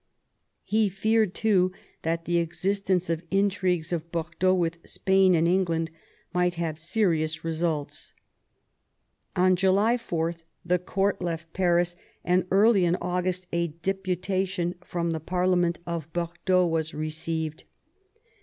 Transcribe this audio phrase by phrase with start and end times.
[0.63, 5.91] He feared too that the existence of intrigues of Bordeaux with Spain and England
[6.33, 8.13] might have serious results.
[9.35, 10.33] On July 4
[10.65, 16.65] the court left Paris, and early in August a deputation from the parlement of Bordeaux
[16.65, 17.65] was received.